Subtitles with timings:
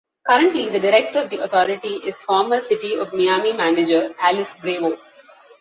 [0.25, 4.97] Currently, the Director of the authority is former City of Miami Manager Alice Bravo.